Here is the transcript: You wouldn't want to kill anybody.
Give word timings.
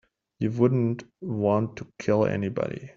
You 0.39 0.49
wouldn't 0.49 1.03
want 1.21 1.75
to 1.77 1.85
kill 1.99 2.25
anybody. 2.25 2.89